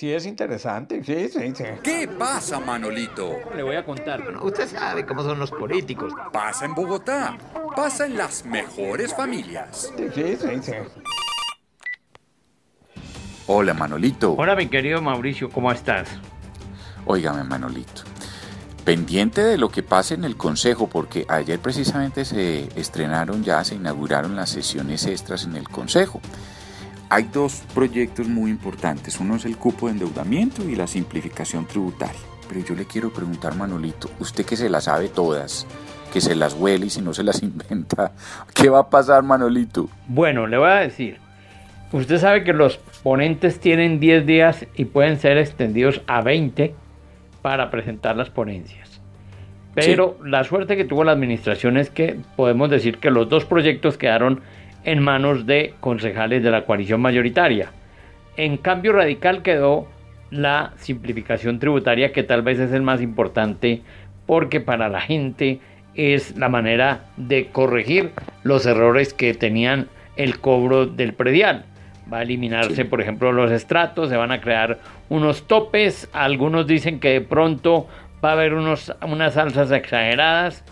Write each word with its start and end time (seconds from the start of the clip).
Sí, 0.00 0.10
es 0.10 0.24
interesante, 0.24 1.04
sí, 1.04 1.28
sí, 1.28 1.52
sí. 1.54 1.64
¿Qué 1.82 2.08
pasa, 2.08 2.58
Manolito? 2.58 3.36
Le 3.54 3.62
voy 3.62 3.76
a 3.76 3.84
contar. 3.84 4.24
Bueno, 4.24 4.42
usted 4.42 4.66
sabe 4.66 5.04
cómo 5.04 5.22
son 5.22 5.38
los 5.38 5.50
políticos. 5.50 6.14
Pasa 6.32 6.64
en 6.64 6.74
Bogotá. 6.74 7.36
Pasa 7.76 8.06
en 8.06 8.16
las 8.16 8.46
mejores 8.46 9.14
familias. 9.14 9.92
Sí, 9.98 10.04
sí, 10.14 10.38
sí, 10.40 10.62
sí. 10.62 10.72
Hola, 13.46 13.74
Manolito. 13.74 14.32
Hola, 14.38 14.56
mi 14.56 14.68
querido 14.68 15.02
Mauricio, 15.02 15.50
¿cómo 15.50 15.70
estás? 15.70 16.08
Óigame, 17.04 17.44
Manolito. 17.44 18.04
Pendiente 18.86 19.44
de 19.44 19.58
lo 19.58 19.68
que 19.68 19.82
pase 19.82 20.14
en 20.14 20.24
el 20.24 20.38
Consejo, 20.38 20.88
porque 20.88 21.26
ayer 21.28 21.58
precisamente 21.58 22.24
se 22.24 22.70
estrenaron 22.74 23.44
ya, 23.44 23.62
se 23.64 23.74
inauguraron 23.74 24.34
las 24.34 24.48
sesiones 24.48 25.04
extras 25.04 25.44
en 25.44 25.56
el 25.56 25.68
Consejo. 25.68 26.22
Hay 27.12 27.24
dos 27.24 27.64
proyectos 27.74 28.28
muy 28.28 28.52
importantes. 28.52 29.18
Uno 29.18 29.34
es 29.34 29.44
el 29.44 29.56
cupo 29.56 29.86
de 29.86 29.94
endeudamiento 29.94 30.68
y 30.68 30.76
la 30.76 30.86
simplificación 30.86 31.66
tributaria. 31.66 32.20
Pero 32.48 32.64
yo 32.64 32.76
le 32.76 32.84
quiero 32.84 33.12
preguntar, 33.12 33.56
Manolito, 33.56 34.08
usted 34.20 34.46
que 34.46 34.54
se 34.54 34.70
las 34.70 34.84
sabe 34.84 35.08
todas, 35.08 35.66
que 36.12 36.20
se 36.20 36.36
las 36.36 36.54
huele 36.54 36.86
y 36.86 36.90
si 36.90 37.02
no 37.02 37.12
se 37.12 37.24
las 37.24 37.42
inventa, 37.42 38.12
¿qué 38.54 38.68
va 38.68 38.78
a 38.78 38.90
pasar, 38.90 39.24
Manolito? 39.24 39.88
Bueno, 40.06 40.46
le 40.46 40.56
voy 40.56 40.70
a 40.70 40.76
decir. 40.76 41.18
Usted 41.90 42.18
sabe 42.18 42.44
que 42.44 42.52
los 42.52 42.76
ponentes 43.02 43.58
tienen 43.58 43.98
10 43.98 44.24
días 44.24 44.66
y 44.76 44.84
pueden 44.84 45.18
ser 45.18 45.36
extendidos 45.36 46.02
a 46.06 46.22
20 46.22 46.76
para 47.42 47.72
presentar 47.72 48.16
las 48.16 48.30
ponencias. 48.30 49.00
Pero 49.74 50.16
la 50.24 50.44
suerte 50.44 50.76
que 50.76 50.84
tuvo 50.84 51.02
la 51.02 51.10
administración 51.10 51.76
es 51.76 51.90
que 51.90 52.20
podemos 52.36 52.70
decir 52.70 52.98
que 52.98 53.10
los 53.10 53.28
dos 53.28 53.44
proyectos 53.44 53.98
quedaron 53.98 54.42
en 54.84 55.02
manos 55.02 55.46
de 55.46 55.74
concejales 55.80 56.42
de 56.42 56.50
la 56.50 56.64
coalición 56.64 57.00
mayoritaria. 57.00 57.70
En 58.36 58.56
cambio 58.56 58.92
radical 58.92 59.42
quedó 59.42 59.88
la 60.30 60.72
simplificación 60.76 61.58
tributaria 61.58 62.12
que 62.12 62.22
tal 62.22 62.42
vez 62.42 62.58
es 62.58 62.72
el 62.72 62.82
más 62.82 63.02
importante 63.02 63.82
porque 64.26 64.60
para 64.60 64.88
la 64.88 65.00
gente 65.00 65.60
es 65.94 66.36
la 66.36 66.48
manera 66.48 67.06
de 67.16 67.48
corregir 67.48 68.12
los 68.42 68.64
errores 68.64 69.12
que 69.12 69.34
tenían 69.34 69.88
el 70.16 70.38
cobro 70.38 70.86
del 70.86 71.14
predial. 71.14 71.64
Va 72.12 72.18
a 72.18 72.22
eliminarse, 72.22 72.84
por 72.84 73.00
ejemplo, 73.00 73.32
los 73.32 73.50
estratos, 73.50 74.08
se 74.08 74.16
van 74.16 74.32
a 74.32 74.40
crear 74.40 74.78
unos 75.08 75.46
topes, 75.46 76.08
algunos 76.12 76.66
dicen 76.66 77.00
que 77.00 77.10
de 77.10 77.20
pronto 77.20 77.86
va 78.24 78.30
a 78.30 78.32
haber 78.32 78.54
unos, 78.54 78.94
unas 79.02 79.36
alzas 79.36 79.70
exageradas, 79.70 80.64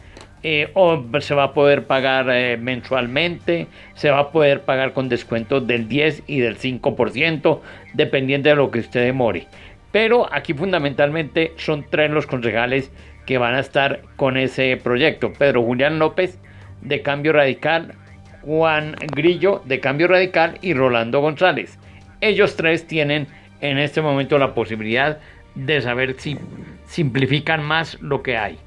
eh, 0.42 0.70
o 0.74 1.04
se 1.20 1.34
va 1.34 1.44
a 1.44 1.54
poder 1.54 1.86
pagar 1.86 2.28
eh, 2.30 2.56
mensualmente, 2.56 3.66
se 3.94 4.10
va 4.10 4.18
a 4.20 4.30
poder 4.30 4.62
pagar 4.62 4.92
con 4.92 5.08
descuentos 5.08 5.66
del 5.66 5.88
10 5.88 6.24
y 6.26 6.40
del 6.40 6.58
5%, 6.58 7.60
dependiendo 7.94 8.48
de 8.48 8.56
lo 8.56 8.70
que 8.70 8.78
usted 8.80 9.04
demore. 9.04 9.46
Pero 9.90 10.32
aquí 10.32 10.54
fundamentalmente 10.54 11.52
son 11.56 11.86
tres 11.88 12.10
los 12.10 12.26
concejales 12.26 12.92
que 13.26 13.38
van 13.38 13.54
a 13.54 13.60
estar 13.60 14.02
con 14.16 14.36
ese 14.36 14.76
proyecto. 14.82 15.32
Pedro 15.32 15.62
Julián 15.62 15.98
López 15.98 16.38
de 16.82 17.02
Cambio 17.02 17.32
Radical, 17.32 17.94
Juan 18.42 18.94
Grillo 19.14 19.62
de 19.64 19.80
Cambio 19.80 20.08
Radical 20.08 20.58
y 20.62 20.74
Rolando 20.74 21.20
González. 21.20 21.78
Ellos 22.20 22.56
tres 22.56 22.86
tienen 22.86 23.26
en 23.60 23.78
este 23.78 24.00
momento 24.00 24.38
la 24.38 24.54
posibilidad 24.54 25.18
de 25.54 25.80
saber 25.80 26.14
si 26.18 26.38
simplifican 26.86 27.62
más 27.62 28.00
lo 28.00 28.22
que 28.22 28.36
hay. 28.36 28.58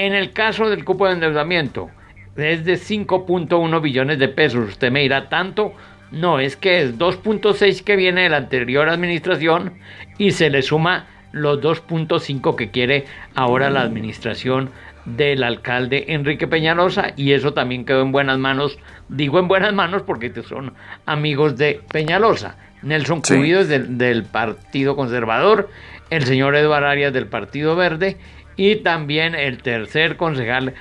En 0.00 0.14
el 0.14 0.32
caso 0.32 0.70
del 0.70 0.86
cupo 0.86 1.06
de 1.06 1.12
endeudamiento, 1.12 1.90
es 2.34 2.64
de 2.64 2.76
5.1 2.78 3.82
billones 3.82 4.18
de 4.18 4.28
pesos. 4.28 4.70
Usted 4.70 4.90
me 4.90 5.02
dirá 5.02 5.28
tanto. 5.28 5.74
No, 6.10 6.40
es 6.40 6.56
que 6.56 6.80
es 6.80 6.98
2.6 6.98 7.84
que 7.84 7.96
viene 7.96 8.22
de 8.22 8.30
la 8.30 8.38
anterior 8.38 8.88
administración 8.88 9.74
y 10.16 10.30
se 10.30 10.48
le 10.48 10.62
suma 10.62 11.04
los 11.32 11.60
2.5 11.60 12.56
que 12.56 12.70
quiere 12.70 13.04
ahora 13.34 13.68
la 13.68 13.82
administración 13.82 14.70
del 15.04 15.42
alcalde 15.42 16.06
Enrique 16.08 16.48
Peñalosa 16.48 17.12
y 17.14 17.32
eso 17.32 17.52
también 17.52 17.84
quedó 17.84 18.00
en 18.00 18.12
buenas 18.12 18.38
manos. 18.38 18.78
Digo 19.10 19.38
en 19.38 19.48
buenas 19.48 19.74
manos 19.74 20.00
porque 20.00 20.32
son 20.48 20.72
amigos 21.04 21.58
de 21.58 21.82
Peñalosa. 21.92 22.56
Nelson 22.80 23.22
sí. 23.22 23.36
Cubido 23.36 23.66
del, 23.66 23.98
del 23.98 24.24
Partido 24.24 24.96
Conservador, 24.96 25.68
el 26.08 26.24
señor 26.24 26.56
Eduardo 26.56 26.86
Arias 26.86 27.12
del 27.12 27.26
Partido 27.26 27.76
Verde 27.76 28.16
y 28.60 28.76
también 28.76 29.34
el 29.34 29.62
tercer 29.62 30.18
concejal 30.18 30.74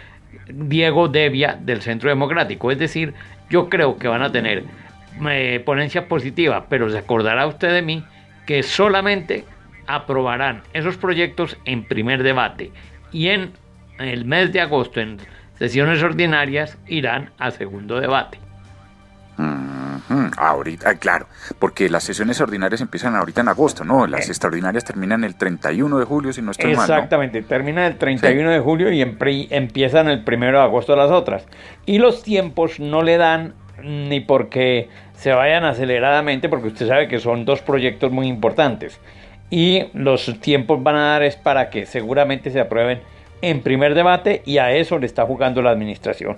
Diego 0.50 1.08
Devia 1.08 1.58
del 1.58 1.82
Centro 1.82 2.10
Democrático. 2.10 2.72
Es 2.72 2.78
decir, 2.78 3.14
yo 3.50 3.70
creo 3.70 3.98
que 3.98 4.10
van 4.10 4.22
a 4.22 4.34
tener 4.34 4.66
eh, 5.30 5.64
ponencia 5.66 6.10
positiva, 6.10 6.66
pero 6.68 6.90
se 6.90 6.98
acordará 6.98 7.48
usted 7.48 7.72
de 7.72 7.82
mí 7.82 8.04
que 8.46 8.64
solamente 8.64 9.46
aprobarán 9.88 10.62
esos 10.74 10.98
proyectos 10.98 11.56
en 11.64 11.86
primer 11.86 12.22
debate 12.22 12.74
y 13.14 13.30
en 13.30 13.54
el 13.98 14.26
mes 14.26 14.52
de 14.52 14.60
agosto, 14.60 15.00
en 15.00 15.18
sesiones 15.58 16.04
ordinarias, 16.04 16.78
irán 16.86 17.30
a 17.38 17.50
segundo 17.50 18.02
debate. 18.02 18.40
Ahorita, 20.42 20.96
claro, 20.96 21.28
porque 21.60 21.90
las 21.90 22.06
sesiones 22.06 22.40
ordinarias 22.40 22.80
empiezan 22.80 23.14
ahorita 23.14 23.42
en 23.42 23.50
agosto, 23.50 23.84
¿no? 23.84 24.08
Las 24.08 24.28
eh. 24.28 24.32
extraordinarias 24.32 24.86
terminan 24.86 25.26
el 25.26 25.36
31 25.36 26.00
de 26.00 26.06
julio, 26.06 26.32
si 26.32 26.42
no 26.42 26.52
estoy 26.52 26.76
mal. 26.76 26.90
Exactamente, 26.90 27.42
terminan 27.42 27.84
el 27.84 27.98
31 27.98 28.50
sí. 28.50 28.54
de 28.54 28.60
julio 28.62 28.90
y 28.90 29.02
empiezan 29.02 30.08
el 30.08 30.24
1 30.26 30.46
de 30.46 30.58
agosto 30.58 30.96
las 30.96 31.12
otras. 31.12 31.46
Y 31.86 31.98
los 31.98 32.24
tiempos 32.24 32.80
no 32.80 33.04
le 33.04 33.18
dan 33.18 33.54
ni 33.84 34.22
porque 34.22 34.88
se 35.14 35.34
vayan 35.34 35.66
aceleradamente, 35.66 36.48
porque 36.48 36.70
usted 36.70 36.88
sabe 36.88 37.10
que 37.10 37.20
son 37.20 37.44
dos 37.44 37.62
proyectos 37.62 38.10
muy 38.10 38.28
importantes. 38.28 39.02
Y 39.50 39.88
los 39.94 40.40
tiempos 40.40 40.82
van 40.82 40.96
a 40.96 41.06
dar 41.08 41.24
es 41.24 41.36
para 41.36 41.70
que 41.70 41.86
seguramente 41.86 42.50
se 42.50 42.62
aprueben 42.62 43.02
en 43.42 43.62
primer 43.62 43.94
debate 43.94 44.42
y 44.46 44.60
a 44.60 44.72
eso 44.72 45.00
le 45.00 45.06
está 45.06 45.26
jugando 45.26 45.62
la 45.62 45.72
administración. 45.72 46.38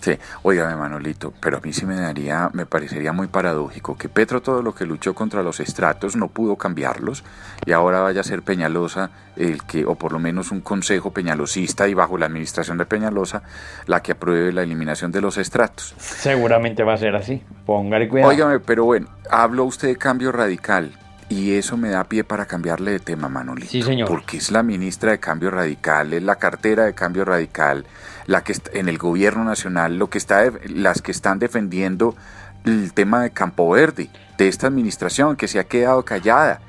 Sí, 0.00 0.18
óigame 0.42 0.76
Manolito, 0.76 1.34
pero 1.40 1.58
a 1.58 1.60
mí 1.60 1.74
sí 1.74 1.84
me 1.84 1.96
daría, 1.96 2.48
me 2.54 2.64
parecería 2.64 3.12
muy 3.12 3.26
paradójico 3.28 3.98
que 3.98 4.08
Petro 4.08 4.40
todo 4.40 4.62
lo 4.62 4.74
que 4.74 4.86
luchó 4.86 5.14
contra 5.14 5.42
los 5.42 5.60
estratos 5.60 6.16
no 6.16 6.28
pudo 6.28 6.56
cambiarlos 6.56 7.22
y 7.66 7.72
ahora 7.72 8.00
vaya 8.00 8.22
a 8.22 8.24
ser 8.24 8.42
Peñalosa 8.42 9.10
el 9.36 9.62
que, 9.64 9.84
o 9.84 9.96
por 9.96 10.12
lo 10.12 10.18
menos 10.18 10.52
un 10.52 10.62
consejo 10.62 11.12
peñalosista 11.12 11.86
y 11.86 11.94
bajo 11.94 12.16
la 12.16 12.26
administración 12.26 12.78
de 12.78 12.86
Peñalosa, 12.86 13.42
la 13.86 14.02
que 14.02 14.12
apruebe 14.12 14.52
la 14.52 14.62
eliminación 14.62 15.12
de 15.12 15.20
los 15.20 15.36
estratos. 15.36 15.94
Seguramente 15.98 16.82
va 16.82 16.94
a 16.94 16.98
ser 16.98 17.14
así, 17.14 17.42
póngale 17.66 18.08
cuidado. 18.08 18.30
Óigame, 18.30 18.60
pero 18.60 18.84
bueno, 18.84 19.08
habló 19.30 19.64
usted 19.64 19.88
de 19.88 19.96
cambio 19.96 20.32
radical. 20.32 20.92
Y 21.30 21.54
eso 21.54 21.76
me 21.76 21.90
da 21.90 22.02
pie 22.04 22.24
para 22.24 22.46
cambiarle 22.46 22.90
de 22.90 22.98
tema, 22.98 23.28
Manolito. 23.28 23.70
Sí, 23.70 23.82
señor. 23.82 24.08
Porque 24.08 24.36
es 24.36 24.50
la 24.50 24.64
ministra 24.64 25.12
de 25.12 25.20
Cambio 25.20 25.50
Radical, 25.50 26.12
es 26.12 26.22
la 26.24 26.36
cartera 26.36 26.84
de 26.84 26.92
Cambio 26.92 27.24
Radical, 27.24 27.86
la 28.26 28.42
que 28.42 28.54
en 28.72 28.88
el 28.88 28.98
gobierno 28.98 29.44
nacional, 29.44 29.96
lo 29.96 30.10
que 30.10 30.18
está 30.18 30.42
las 30.66 31.02
que 31.02 31.12
están 31.12 31.38
defendiendo 31.38 32.16
el 32.64 32.92
tema 32.92 33.22
de 33.22 33.30
Campo 33.30 33.70
Verde, 33.70 34.10
de 34.38 34.48
esta 34.48 34.66
administración 34.66 35.36
que 35.36 35.46
se 35.46 35.60
ha 35.60 35.64
quedado 35.64 36.04
callada. 36.04 36.60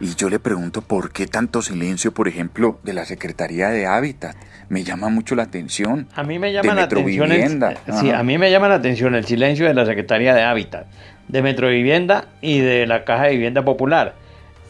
Y 0.00 0.14
yo 0.14 0.28
le 0.28 0.38
pregunto 0.38 0.82
por 0.82 1.10
qué 1.10 1.26
tanto 1.26 1.60
silencio, 1.60 2.12
por 2.14 2.28
ejemplo, 2.28 2.78
de 2.84 2.92
la 2.92 3.04
Secretaría 3.04 3.68
de 3.68 3.86
Hábitat. 3.86 4.36
Me 4.68 4.84
llama 4.84 5.08
mucho 5.08 5.34
la 5.34 5.44
atención. 5.44 6.08
A 6.14 6.22
mí 6.22 6.38
me 6.38 6.52
llama 6.52 6.74
la 6.74 6.84
atención. 6.84 7.32
El, 7.32 7.76
sí, 7.98 8.10
a 8.10 8.22
mí 8.22 8.38
me 8.38 8.50
llama 8.50 8.68
la 8.68 8.76
atención 8.76 9.14
el 9.16 9.24
silencio 9.24 9.66
de 9.66 9.74
la 9.74 9.86
Secretaría 9.86 10.34
de 10.34 10.42
Hábitat 10.42 10.86
de 11.28 11.42
Metrovivienda 11.42 12.26
y 12.40 12.60
de 12.60 12.86
la 12.86 13.04
Caja 13.04 13.24
de 13.24 13.30
Vivienda 13.32 13.64
Popular. 13.64 14.14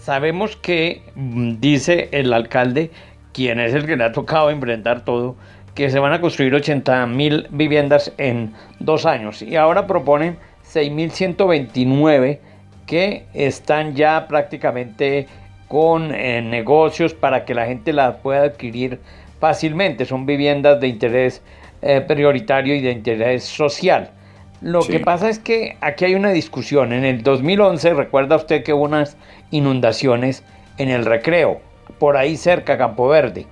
Sabemos 0.00 0.56
que 0.56 1.02
dice 1.14 2.08
el 2.12 2.32
alcalde, 2.32 2.90
quien 3.32 3.60
es 3.60 3.74
el 3.74 3.86
que 3.86 3.96
le 3.96 4.04
ha 4.04 4.12
tocado 4.12 4.50
enfrentar 4.50 5.04
todo, 5.04 5.36
que 5.74 5.90
se 5.90 5.98
van 5.98 6.12
a 6.12 6.20
construir 6.20 6.54
80 6.54 7.06
mil 7.06 7.46
viviendas 7.50 8.12
en 8.18 8.52
dos 8.80 9.06
años 9.06 9.42
y 9.42 9.56
ahora 9.56 9.86
proponen 9.86 10.38
6.129 10.72 12.38
que 12.88 13.26
están 13.34 13.94
ya 13.94 14.26
prácticamente 14.26 15.28
con 15.68 16.12
eh, 16.12 16.40
negocios 16.40 17.12
para 17.12 17.44
que 17.44 17.54
la 17.54 17.66
gente 17.66 17.92
las 17.92 18.16
pueda 18.16 18.44
adquirir 18.44 18.98
fácilmente. 19.38 20.06
Son 20.06 20.24
viviendas 20.24 20.80
de 20.80 20.88
interés 20.88 21.42
eh, 21.82 22.00
prioritario 22.00 22.74
y 22.74 22.80
de 22.80 22.90
interés 22.90 23.44
social. 23.44 24.10
Lo 24.62 24.82
sí. 24.82 24.92
que 24.92 25.00
pasa 25.00 25.28
es 25.28 25.38
que 25.38 25.76
aquí 25.82 26.06
hay 26.06 26.14
una 26.14 26.30
discusión. 26.30 26.92
En 26.94 27.04
el 27.04 27.22
2011, 27.22 27.92
recuerda 27.92 28.36
usted 28.36 28.64
que 28.64 28.72
hubo 28.72 28.84
unas 28.84 29.18
inundaciones 29.50 30.42
en 30.78 30.88
el 30.88 31.04
recreo, 31.04 31.60
por 31.98 32.16
ahí 32.16 32.36
cerca 32.38 32.78
Campo 32.78 33.06
Verde. 33.06 33.46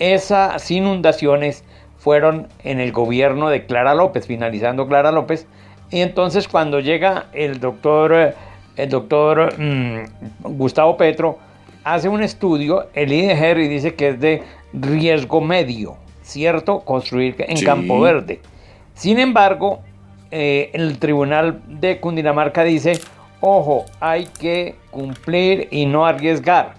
Esas 0.00 0.68
inundaciones 0.70 1.64
fueron 1.96 2.48
en 2.64 2.80
el 2.80 2.90
gobierno 2.90 3.50
de 3.50 3.66
Clara 3.66 3.94
López, 3.94 4.26
finalizando 4.26 4.88
Clara 4.88 5.12
López. 5.12 5.46
Y 5.90 6.00
entonces 6.00 6.48
cuando 6.48 6.80
llega 6.80 7.26
el 7.32 7.60
doctor, 7.60 8.34
el 8.82 8.88
doctor 8.88 9.54
mmm, 9.58 10.04
Gustavo 10.42 10.96
Petro, 10.96 11.38
hace 11.84 12.08
un 12.08 12.22
estudio, 12.22 12.88
el 12.94 13.12
IDGR, 13.12 13.58
y 13.60 13.68
dice 13.68 13.94
que 13.94 14.08
es 14.10 14.20
de 14.20 14.42
riesgo 14.72 15.40
medio, 15.40 15.96
¿cierto? 16.22 16.80
Construir 16.80 17.36
en 17.38 17.56
sí. 17.56 17.64
Campo 17.64 18.00
Verde. 18.00 18.40
Sin 18.94 19.18
embargo, 19.18 19.80
eh, 20.30 20.70
el 20.74 20.98
Tribunal 20.98 21.60
de 21.66 22.00
Cundinamarca 22.00 22.64
dice, 22.64 23.00
ojo, 23.40 23.86
hay 23.98 24.26
que 24.26 24.76
cumplir 24.90 25.68
y 25.70 25.86
no 25.86 26.06
arriesgar. 26.06 26.74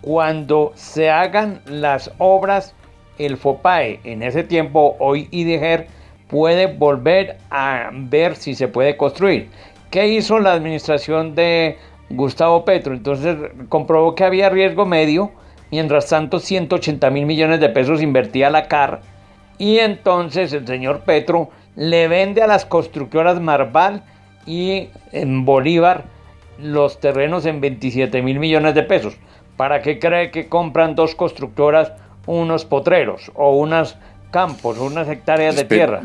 Cuando 0.00 0.72
se 0.74 1.10
hagan 1.10 1.60
las 1.66 2.12
obras, 2.18 2.74
el 3.18 3.36
FOPAE, 3.36 4.00
en 4.04 4.22
ese 4.22 4.44
tiempo, 4.44 4.96
hoy 5.00 5.28
IDEGER, 5.32 5.88
puede 6.28 6.66
volver 6.66 7.38
a 7.50 7.90
ver 7.92 8.36
si 8.36 8.54
se 8.54 8.68
puede 8.68 8.96
construir. 8.96 9.50
¿Qué 9.90 10.08
hizo 10.08 10.38
la 10.38 10.52
administración 10.52 11.34
de 11.34 11.78
Gustavo 12.10 12.64
Petro? 12.64 12.94
Entonces 12.94 13.36
comprobó 13.68 14.14
que 14.14 14.24
había 14.24 14.50
riesgo 14.50 14.84
medio, 14.84 15.30
mientras 15.70 16.08
tanto 16.08 16.40
180 16.40 17.10
mil 17.10 17.26
millones 17.26 17.60
de 17.60 17.68
pesos 17.70 18.02
invertía 18.02 18.50
la 18.50 18.68
CAR 18.68 19.00
y 19.58 19.78
entonces 19.78 20.52
el 20.52 20.66
señor 20.66 21.00
Petro 21.00 21.50
le 21.76 22.08
vende 22.08 22.42
a 22.42 22.46
las 22.46 22.64
constructoras 22.64 23.40
Marval 23.40 24.04
y 24.46 24.88
en 25.12 25.44
Bolívar 25.44 26.04
los 26.58 27.00
terrenos 27.00 27.44
en 27.46 27.60
27 27.60 28.22
mil 28.22 28.38
millones 28.38 28.74
de 28.74 28.82
pesos. 28.84 29.16
¿Para 29.56 29.82
qué 29.82 29.98
cree 29.98 30.30
que 30.30 30.48
compran 30.48 30.94
dos 30.94 31.14
constructoras 31.14 31.92
unos 32.26 32.64
potreros 32.64 33.32
o 33.34 33.56
unos 33.56 33.96
campos, 34.30 34.78
unas 34.78 35.08
hectáreas 35.08 35.56
de 35.56 35.64
tierra? 35.64 36.02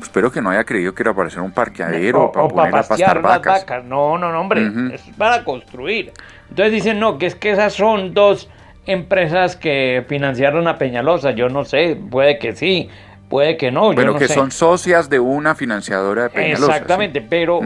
Espero 0.00 0.30
que 0.30 0.40
no 0.40 0.50
haya 0.50 0.64
creído 0.64 0.94
que 0.94 1.02
era 1.02 1.14
para 1.14 1.28
hacer 1.28 1.40
un 1.40 1.52
parqueadero 1.52 2.24
o, 2.24 2.32
para, 2.32 2.48
poner 2.48 2.70
para 2.70 2.88
pastear 2.88 3.22
las 3.22 3.42
vacas. 3.42 3.84
No, 3.84 4.18
no, 4.18 4.32
no, 4.32 4.40
hombre, 4.40 4.94
es 4.94 5.02
para 5.16 5.44
construir. 5.44 6.12
Entonces 6.50 6.72
dicen, 6.72 7.00
no, 7.00 7.18
que 7.18 7.26
es 7.26 7.34
que 7.34 7.50
esas 7.50 7.74
son 7.74 8.14
dos 8.14 8.48
empresas 8.86 9.56
que 9.56 10.04
financiaron 10.08 10.66
a 10.66 10.78
Peñalosa. 10.78 11.32
Yo 11.32 11.48
no 11.48 11.64
sé, 11.64 11.96
puede 12.10 12.38
que 12.38 12.54
sí, 12.54 12.88
puede 13.28 13.56
que 13.56 13.70
no. 13.70 13.92
Pero 13.94 14.16
que 14.16 14.28
son 14.28 14.50
socias 14.50 15.10
de 15.10 15.20
una 15.20 15.54
financiadora 15.54 16.24
de 16.24 16.30
Peñalosa. 16.30 16.72
Exactamente, 16.72 17.20
pero, 17.20 17.60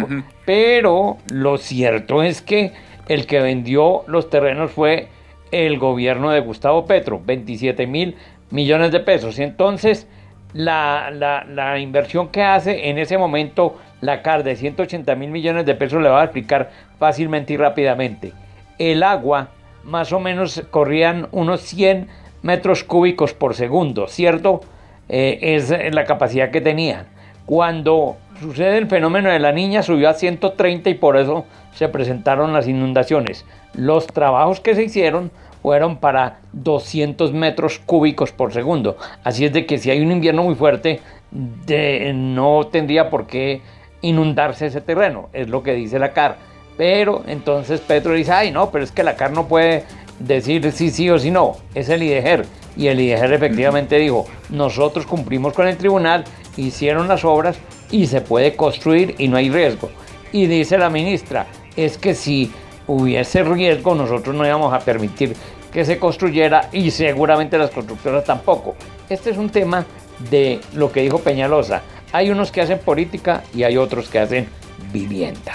pero 0.44 1.18
lo 1.30 1.58
cierto 1.58 2.22
es 2.22 2.42
que 2.42 2.72
el 3.08 3.26
que 3.26 3.40
vendió 3.40 4.04
los 4.06 4.30
terrenos 4.30 4.72
fue 4.72 5.08
el 5.50 5.78
gobierno 5.78 6.30
de 6.30 6.40
Gustavo 6.40 6.86
Petro, 6.86 7.20
27 7.24 7.86
mil 7.86 8.16
millones 8.50 8.90
de 8.90 9.00
pesos. 9.00 9.38
Y 9.38 9.42
entonces 9.42 10.08
la, 10.54 11.10
la, 11.10 11.78
inversión 11.78 12.28
que 12.28 12.42
hace 12.42 12.90
en 12.90 12.98
ese 12.98 13.16
momento 13.16 13.78
la 14.00 14.22
CAR 14.22 14.44
de 14.44 14.56
180 14.56 15.14
mil 15.14 15.30
millones 15.30 15.64
de 15.64 15.74
pesos 15.74 16.02
le 16.02 16.08
va 16.08 16.20
a 16.20 16.24
explicar 16.24 16.70
fácilmente 16.98 17.54
y 17.54 17.56
rápidamente. 17.56 18.32
El 18.78 19.02
agua 19.02 19.48
más 19.84 20.12
o 20.12 20.20
menos 20.20 20.62
corrían 20.70 21.28
unos 21.32 21.60
100 21.62 22.08
metros 22.42 22.84
cúbicos 22.84 23.32
por 23.34 23.54
segundo, 23.54 24.08
¿cierto? 24.08 24.60
Eh, 25.08 25.38
es 25.42 25.72
la 25.94 26.04
capacidad 26.04 26.50
que 26.50 26.60
tenían. 26.60 27.06
Cuando 27.46 28.16
sucede 28.40 28.78
el 28.78 28.86
fenómeno 28.86 29.30
de 29.30 29.38
la 29.38 29.52
niña 29.52 29.82
subió 29.82 30.08
a 30.08 30.14
130 30.14 30.90
y 30.90 30.94
por 30.94 31.16
eso 31.16 31.44
se 31.74 31.88
presentaron 31.88 32.52
las 32.52 32.68
inundaciones. 32.68 33.44
Los 33.74 34.06
trabajos 34.06 34.60
que 34.60 34.74
se 34.74 34.84
hicieron 34.84 35.30
fueron 35.62 35.98
para 35.98 36.40
200 36.52 37.32
metros 37.32 37.78
cúbicos 37.78 38.32
por 38.32 38.52
segundo. 38.52 38.96
Así 39.22 39.44
es 39.44 39.52
de 39.52 39.64
que 39.64 39.78
si 39.78 39.90
hay 39.90 40.00
un 40.00 40.10
invierno 40.10 40.42
muy 40.42 40.56
fuerte, 40.56 41.00
no 41.32 42.66
tendría 42.66 43.08
por 43.08 43.26
qué 43.26 43.62
inundarse 44.02 44.66
ese 44.66 44.80
terreno, 44.80 45.28
es 45.32 45.48
lo 45.48 45.62
que 45.62 45.74
dice 45.74 45.98
la 45.98 46.12
CAR. 46.12 46.36
Pero 46.76 47.22
entonces 47.26 47.80
Petro 47.80 48.14
dice, 48.14 48.32
ay 48.32 48.50
no, 48.50 48.70
pero 48.70 48.82
es 48.82 48.90
que 48.90 49.04
la 49.04 49.14
CAR 49.14 49.30
no 49.30 49.46
puede 49.46 49.84
decir 50.18 50.70
sí, 50.72 50.90
sí 50.90 51.08
o 51.10 51.18
sí 51.18 51.30
no, 51.30 51.56
es 51.74 51.88
el 51.88 52.02
IDEGER. 52.02 52.44
Y 52.76 52.88
el 52.88 53.00
IDEGER 53.00 53.32
efectivamente 53.32 53.98
dijo, 53.98 54.26
nosotros 54.50 55.06
cumplimos 55.06 55.52
con 55.52 55.68
el 55.68 55.76
tribunal, 55.76 56.24
hicieron 56.56 57.06
las 57.06 57.24
obras 57.24 57.58
y 57.90 58.06
se 58.06 58.20
puede 58.20 58.56
construir 58.56 59.14
y 59.18 59.28
no 59.28 59.36
hay 59.36 59.50
riesgo. 59.50 59.90
Y 60.32 60.46
dice 60.46 60.78
la 60.78 60.90
ministra, 60.90 61.46
es 61.76 61.98
que 61.98 62.14
si 62.14 62.50
hubiese 62.86 63.42
riesgo 63.44 63.94
nosotros 63.94 64.34
no 64.34 64.46
íbamos 64.46 64.72
a 64.72 64.80
permitir 64.80 65.36
que 65.72 65.84
se 65.84 65.98
construyera 65.98 66.68
y 66.72 66.90
seguramente 66.90 67.58
las 67.58 67.70
constructoras 67.70 68.24
tampoco. 68.24 68.76
Este 69.08 69.30
es 69.30 69.38
un 69.38 69.50
tema 69.50 69.86
de 70.30 70.60
lo 70.74 70.92
que 70.92 71.00
dijo 71.00 71.18
Peñalosa. 71.18 71.82
Hay 72.12 72.30
unos 72.30 72.52
que 72.52 72.60
hacen 72.60 72.78
política 72.78 73.42
y 73.54 73.62
hay 73.64 73.78
otros 73.78 74.08
que 74.08 74.18
hacen 74.18 74.48
vivienda. 74.92 75.54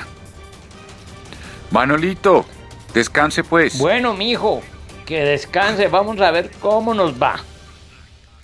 Manolito, 1.69 2.45
descanse 2.93 3.43
pues. 3.43 3.77
Bueno, 3.77 4.13
mijo, 4.13 4.61
que 5.05 5.23
descanse. 5.23 5.87
Vamos 5.87 6.19
a 6.19 6.31
ver 6.31 6.49
cómo 6.59 6.93
nos 6.93 7.21
va. 7.21 7.35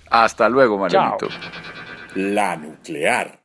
Hasta 0.09 0.47
luego, 0.49 0.77
Manolito. 0.77 1.27
La 2.15 2.55
nuclear. 2.55 3.42